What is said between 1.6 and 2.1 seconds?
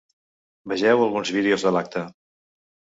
de l’acte.